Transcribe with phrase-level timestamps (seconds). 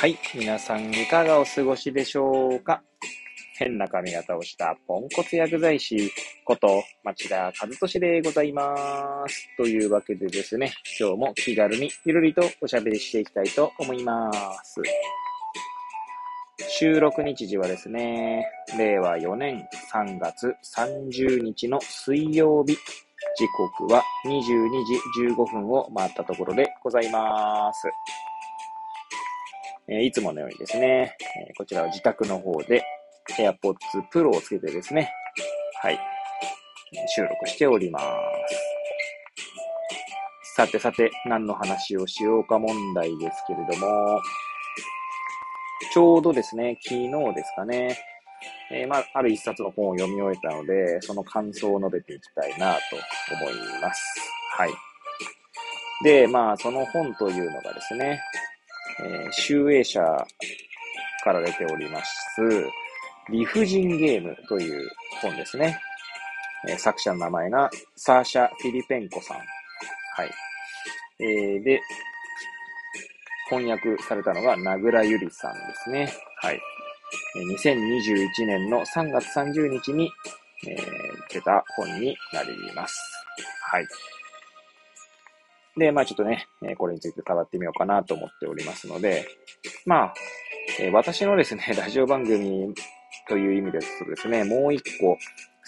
[0.00, 0.18] はい。
[0.34, 2.82] 皆さんいかがお過ごしでしょうか？
[3.56, 6.12] 変な髪型をしたポンコツ薬剤師
[6.44, 9.48] こと町田和俊でございます。
[9.56, 14.30] というわけでですね、今日も気軽にゆるりとおしゃべりしていきたいと思いま
[14.62, 14.80] す。
[16.68, 18.46] 収録日時はですね、
[18.78, 22.76] 令和4年3月30日の水曜日、
[23.38, 27.88] 時刻は22時15分を回ったところでございます。
[29.88, 31.16] えいつものようにですね、
[31.48, 32.82] えこちらは自宅の方で
[33.38, 33.76] AirPods
[34.12, 35.12] Pro をつけてですね、
[35.80, 36.00] はい、
[37.14, 38.04] 収録しております。
[40.56, 44.20] さてさて、何の話をしようか問題ですけれども、
[45.92, 47.96] ちょうどですね、昨日ですかね、
[48.70, 52.80] えーまあ、ある一冊の本を読み終えたので、その感想を述べていきたいなと
[53.34, 54.20] 思います。
[54.56, 54.70] はい。
[56.04, 58.20] で、まあ、その本というのがですね、
[59.00, 60.00] えー、集英社
[61.24, 62.12] から出ております、
[63.30, 64.88] 理不尽ゲームという
[65.22, 65.80] 本ですね。
[66.68, 69.36] えー作者の名前がサーシャ・フィリペンコさん。
[69.36, 69.44] は
[70.24, 70.30] い。
[71.20, 71.80] えーで、
[73.48, 76.12] 翻訳されたのが名倉ゆりさんですね。
[76.42, 76.60] はい。
[77.36, 80.10] 2021年の3月30日に、
[80.66, 82.98] えー出た本になります。
[83.70, 83.86] はい。
[85.76, 89.26] で、まあちょっとね、これについて語ってみようかなと思っておりますので、
[89.86, 90.14] まあ、
[90.80, 92.74] え私のですね、 ラジオ番組
[93.28, 95.18] という意味ですとですね、もう一個、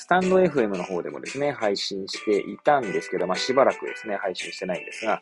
[0.01, 5.21] スタンド FM の方でもですね、配信していたんですけど、まあしばらくですね、配信してないんですが、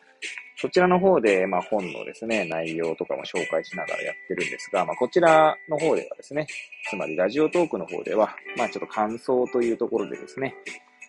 [0.55, 6.47] そちらの方で、まあ本のですね、内容とかも紹介しながらやってるんですが、まあこちらの方ではですね、
[6.89, 10.55] つまりラジオトークの方では、まあちょっと感想というところでですね、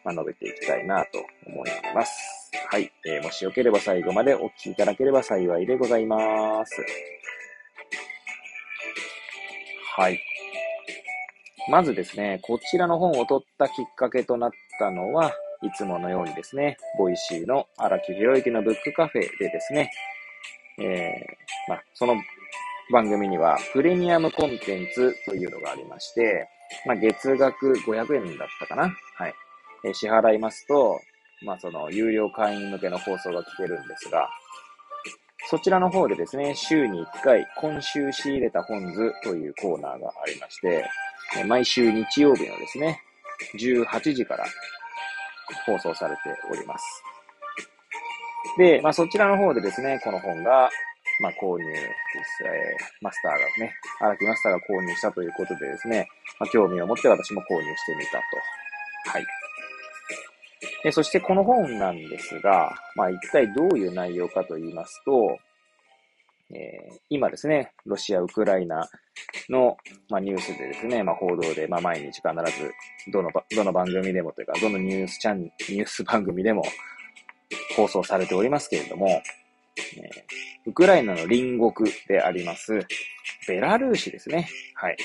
[0.05, 2.51] まあ述べていきたいなと思います。
[2.71, 2.91] はい。
[3.07, 6.85] えーもしよければ最後までお聞きいただければ幸いでございます。
[9.97, 10.21] はい。
[11.71, 14.51] まずですね、こちらの本を取ったきっかけとなっ
[14.81, 19.93] たのは、いつものようにですね、 Voicy の荒木博行のブックカフェでですね、
[20.81, 22.17] えー、まあ、その
[22.93, 26.49] 番組にはプレミアムコンテンツというのがありまして、
[26.87, 29.35] まあ、月額500円だったかなはい。
[29.85, 31.01] えー支払いますと、
[31.43, 34.29] まあ、その、有料会員向けの放送が聞けるんですが、
[35.49, 40.85] そちらの方でですね、週に1回、今週仕入れた本図というコーナーがありまして、
[41.47, 43.01] 毎週日曜日のですね、
[43.59, 44.45] 18時から
[45.67, 46.21] 放送されて
[46.51, 46.85] おります。
[48.59, 50.69] で、まあそちらの方でですね、この本が、
[51.23, 56.09] まあ購入です、えーマスターがね、荒木マスターが購入したということでですね、
[56.39, 58.19] まあ興味を持って私も購入してみたと。
[59.11, 59.27] はい。
[60.83, 65.39] で、そしてこの本なんですが、まあ一体どういう内容かと言いますと、
[66.55, 68.89] えー今ですね、ロシア、ウクライナ
[69.49, 69.77] の、
[70.09, 72.73] まあ、ニュースでですね、まあ、報道で、まあ、毎日必ず、
[73.13, 76.63] どの、どの番組でもというか、どのニュースチャン、ニュース番組でも
[77.77, 79.23] 放送されておりますけれども、えー
[80.67, 82.87] ウクライナの隣国であります、
[83.49, 84.47] ベラルーシですね。
[84.75, 84.97] はい。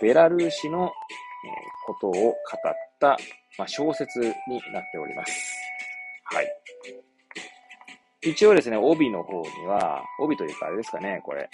[0.00, 0.92] ベラルーシの、えー
[1.84, 2.36] ことを語っ
[3.00, 3.18] た、
[3.58, 4.24] まあ、小説に
[4.72, 5.32] なっております。
[6.24, 6.46] はい。
[8.24, 11.48] 一応ですね、帯の方には、帯というかあれですかね、これ、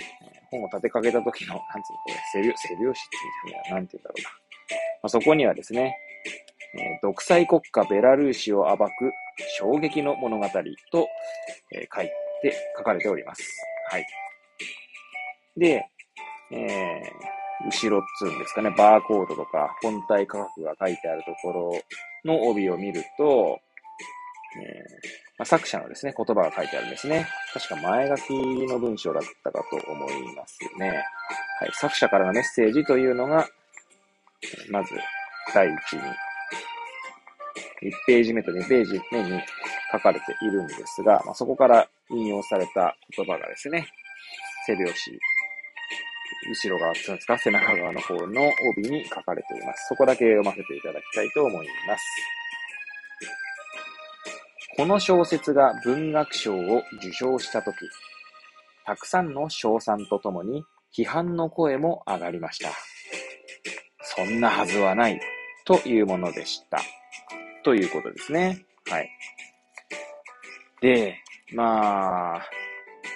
[0.50, 4.30] 本を立てかけた時の、なんつうの、これ、背拍子って言うんじゃないなんて言うんだろうな。
[4.30, 4.36] ま
[5.04, 5.96] あ、そこにはですね、
[6.74, 8.90] えー独裁国家ベラルーシを暴く
[9.58, 10.46] 衝撃の物語
[10.92, 11.08] と、
[11.72, 12.10] えー書い
[12.42, 13.42] て、書かれております。
[13.90, 14.06] はい。
[15.56, 15.86] で、
[16.52, 17.02] えー
[17.66, 21.72] 後ろっつうんですかね、バーコードとか本体価格が書いてあるところ
[22.24, 23.58] の帯を見ると、
[24.62, 27.28] えーまあ、作者のですね、言葉が書いてあるんですね。
[27.54, 31.04] 確か前書きの文章だったかと思いますね。
[31.60, 31.70] はい。
[31.74, 33.48] 作者からのメッセージというのが、
[34.70, 34.94] まず、
[35.54, 39.40] 第一に、1ページ目と2ページ目に
[39.92, 43.86] 書かれているんですが、まあ、そこから引用された言葉がですね、
[44.66, 45.10] 背拍子、
[46.50, 49.86] 後ろ側っていうんですか、背中側の方の帯に書かれています。
[49.88, 52.04] そこだけ読ませていただきたいと思います。
[54.78, 57.74] この小説が文学賞を受賞したとき、
[58.86, 60.62] たくさんの賞賛とともに
[60.96, 62.70] 批判の声も上がりました。
[64.02, 65.20] そんなはずはない、
[65.64, 66.78] というものでした。
[67.64, 68.64] ということですね。
[68.88, 69.10] はい。
[70.80, 71.16] で、
[71.52, 72.42] まあ、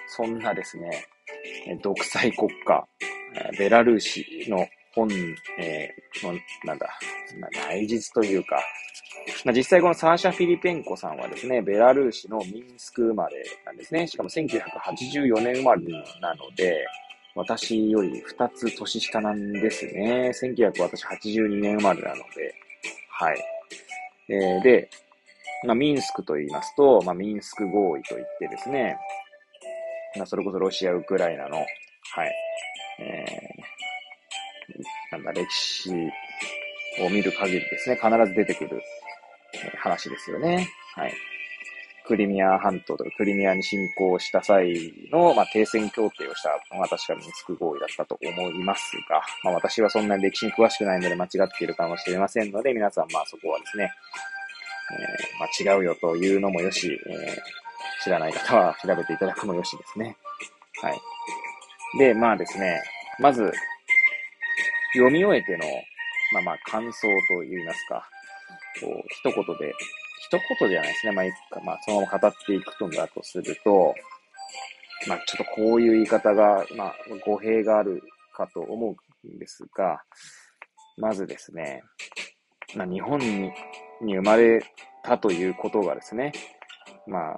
[0.08, 1.06] そんなですね、
[1.80, 2.84] 独裁国家、
[3.56, 4.66] ベラルーシの
[4.96, 5.08] 本、
[5.60, 6.88] えーの、なんだ、
[7.68, 8.60] 内実というか、
[9.44, 14.06] まあ、実際このサーシャ・フィリペンコさんはですね、ベラルーシのミンスク生まれなんですね。
[14.06, 15.82] しかも1984年生まれ
[16.20, 16.84] なので、
[17.34, 20.32] 私より2つ年下なんですね。
[20.34, 22.54] 1982年生まれなので、
[23.10, 23.44] はい。
[24.28, 24.90] えー、で、
[25.64, 28.96] まあ、ミンスクと言いますと、まあ、ミンスク合意といってですね、
[30.16, 31.66] まあ、それこそロシア、ウクライナの、はい、
[33.00, 35.90] えー、なんだ、歴史
[37.00, 38.82] を見る限りですね、必ず出てくる
[39.78, 40.68] 話ですよね。
[40.94, 41.14] はい。
[42.04, 53.92] クリミア半島とかクリミアに侵攻した際の、まあ、停戦協定をしたのが確かミンスク合意だったと思いますが、まあ、私はそんなに歴史に詳しくないので間違っているかもしれませんので、皆さんまあそこはですね、
[54.90, 60.16] えー、まあ、違うよというのもよし、えー、知らない方は調べていただくもよしですね。
[60.82, 61.00] はい。
[61.98, 62.82] で、まあですね、
[63.20, 63.52] まず、
[64.94, 65.64] 読み終えての、
[66.32, 68.08] まあまあ感想と言いますか、
[68.80, 69.74] こう、一言で、
[70.20, 71.12] 一言じゃないですね。
[71.12, 73.94] まあ、いか、まあ、そのまま語っていくとだとすると、
[75.08, 78.02] まあ、ちょっとこういう言い方が、まあ、語弊がある
[78.34, 80.02] かと思うんですが、
[80.96, 81.82] まずですね、
[82.74, 83.50] まあ、日本に
[84.02, 84.62] に生まれ
[85.02, 86.32] たということがですね、
[87.06, 87.36] まあ、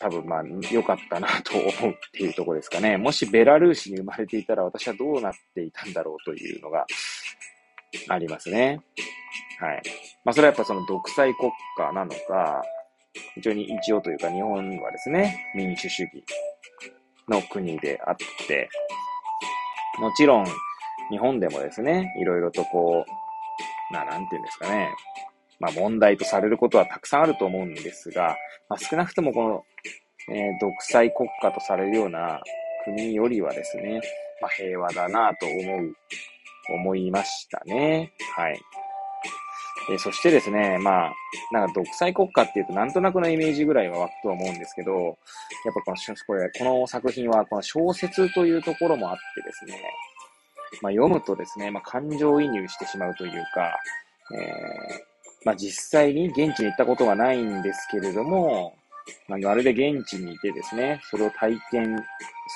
[0.00, 2.96] 多分まあ良かったなと思うっていうところですかね。
[2.96, 6.86] もしベラルーシに生まれていたら私はどうなっていたんだろうというのが
[8.08, 8.80] ありますね。
[9.60, 9.82] はい。
[10.24, 12.62] まあそれはやっぱその独裁国家なのか、
[13.36, 16.24] 一応に、一応というか日本はですね、民主主義
[17.28, 18.16] の国であっ
[18.46, 18.68] て、
[19.98, 20.46] もちろん
[21.10, 24.90] 日本でもですね、いろいろとこう、まあ、なんていうんですかね。
[25.60, 28.36] まあ、問題とされることはたくさんあると思うんですが、
[28.68, 29.64] まあ、少なくともこの、
[30.32, 32.40] えー、独裁国家とされるような
[32.84, 34.00] 国よりはですね、
[34.40, 35.94] まあ、平和だなと思う、
[36.74, 38.12] 思いましたね。
[38.36, 38.60] はい。
[39.90, 41.14] え、そしてですね、まあ、
[41.52, 45.14] なんか独裁国家っていうとなんとなくのイメージぐらいは湧くと思うんですけど、やっ
[45.74, 49.82] ぱこの、これ、この作品はこの小説というところもあってですね、
[50.82, 53.74] まあ、読むとですね、まあ、感情移入してしまうというか、
[54.34, 58.74] えー、まあ、実際に現地に行ったことはないんですけれども、
[59.26, 61.96] まあ、まるで現地にいてですね、それを体験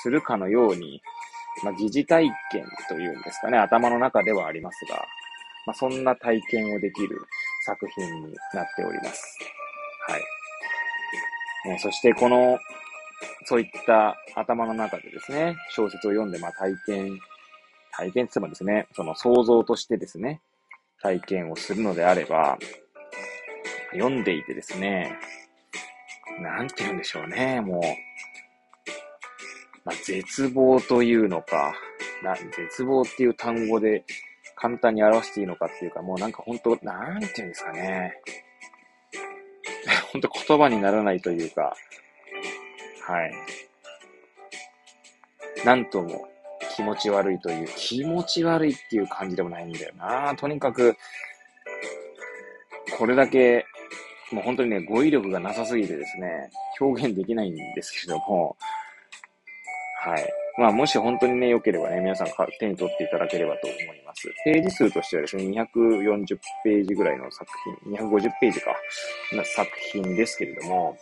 [0.03, 1.01] するかのように、
[1.63, 5.03] まあ、疑似体験というんですかね、頭の中ではありますが、
[5.65, 7.17] まあ、そんな体験をできる
[7.65, 9.37] 作品になっております。
[10.07, 10.21] はい。
[11.75, 12.57] え、そしてこの、
[13.45, 17.19] そういった頭の中でですね、小説を読んで、まあ、体験
[17.95, 20.41] 体験って言ってもですね、その想像としてですね、
[21.01, 22.57] 体験をするのであれば、
[23.91, 25.15] 読んでいてですね、
[26.41, 27.81] なんて言うんでしょうね、もう、
[29.85, 31.75] まあ、絶望というのか、
[32.23, 34.03] な、絶望っていう単語で
[34.55, 38.19] 簡単に表していいのかっていうか、もうなんか本当、なんて言うんですかね。
[40.11, 41.75] 本当言葉にならないというか、
[43.01, 43.33] はい。
[45.65, 46.27] なんとも
[46.75, 50.35] 気持ち悪いという、気持ち悪いっていう感じでもないんだよな。
[50.35, 50.95] とにかく、
[52.97, 53.65] これだけ、
[54.31, 58.57] もう本当にね、語彙力がなさすぎてですね、表現できないんですけども、
[59.99, 60.42] はい。
[60.57, 62.27] まあ、もし本当にね、良ければね、皆さん
[62.59, 64.29] 手に取っていただければと思います。
[64.45, 67.49] ページ数としてはですね、240ページぐらいの作
[67.85, 68.75] 品、250ページか、
[69.35, 70.95] な作品ですけれども、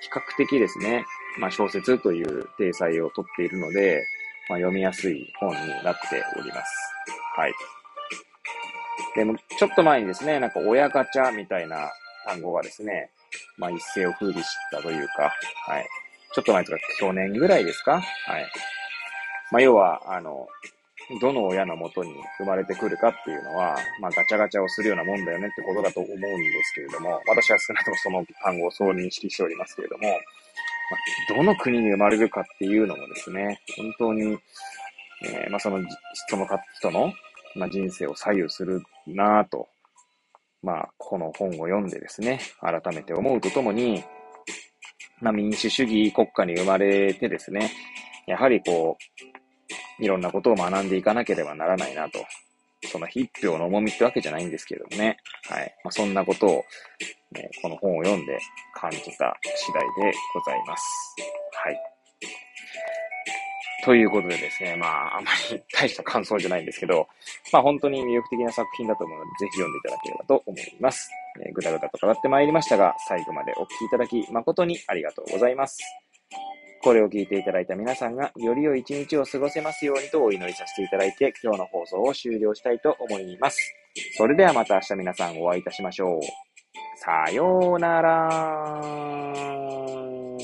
[0.00, 1.04] 比較的ですね、
[1.38, 4.02] まあ、小説という体裁をとっているので、
[4.48, 6.94] まあ、読みやすい本になっております。
[7.36, 7.54] はい。
[9.14, 11.90] でも、ちょっと前にですね、なんか親ガチャみたいな
[12.26, 13.10] 単語がですね、
[13.58, 15.32] まあ一世を風靡したというか、
[15.66, 15.86] はい。
[16.34, 18.00] ちょっと前とか去年ぐらいですか？
[18.00, 18.46] はい。
[19.52, 20.48] まあ要は、あの、
[21.20, 26.26] どの親のもとに生まれてくるかっていうのは、まあガチャガチャをするようなもんだよねってことだと思うんで
[26.64, 30.14] すけれども、私は少なくともその単語をそう認識しておりますけれども、ま
[31.34, 34.38] あ、どの国に生まれるかっていうのもですね、本当に、
[35.24, 35.78] えー、まあ、その、
[36.28, 36.46] その
[36.78, 37.12] 人の、
[37.54, 39.68] まあ、人生を左右するなぁと、
[40.62, 44.02] まあ、この本を読んでですね、改めて思うとともに、
[45.20, 47.70] まあ、民主主義国家に生まれてですね、
[48.26, 48.96] やはりこ
[50.00, 52.18] う、いろんなことを学んでいかなければならないなと。
[52.86, 55.16] その一票の重みってわけじゃないんですけどもね。
[55.48, 55.74] はい。
[55.84, 56.64] まあ、そんなことを、
[57.32, 58.38] ね、この本を読んで
[58.74, 60.84] 感じた次第でございます。
[61.52, 61.93] はい。
[63.84, 67.06] ということでですね、まあ、あまり大した感想じゃないんですけど、
[67.52, 71.10] まあ本当に魅力的な作品だと思うので、ぜひ読んでいただければと思います。
[71.44, 75.78] えー、ぐだぐだと語ってまいりましたが、最後までお聴きいただき誠にありがとうございます。
[76.82, 83.58] これを聞いていただいた皆さんがより良い一日を過ごせますようにとお祈りさせていただいて今日の放送を終了したいと思います。
[84.16, 86.20] それではまた明日皆さんお会いいたしましょう。
[86.96, 89.23] さようなら。